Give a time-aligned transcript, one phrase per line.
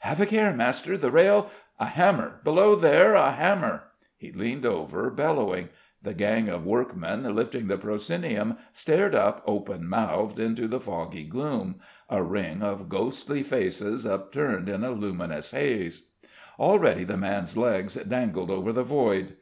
[0.00, 1.48] "Have a care, master: the rail"
[1.80, 2.40] "A hammer!
[2.44, 3.14] Below there.
[3.14, 3.84] A hammer!"
[4.18, 5.70] He leaned over, bellowing.
[6.02, 11.76] The gang of workmen lifting the proscenium stared up open mouthed into the foggy gloom
[12.10, 16.02] a ring of ghostly faces upturned in a luminous haze.
[16.58, 19.36] Already the man's legs dangled over the void.